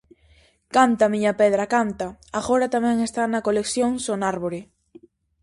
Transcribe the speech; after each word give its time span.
"Canta, 0.75 1.05
miña 1.13 1.33
pedra, 1.41 1.71
canta" 1.75 2.07
agora 2.39 2.71
tamén 2.75 2.97
está 3.07 3.23
na 3.27 3.45
colección 3.47 3.91
Sonárbore. 4.05 4.61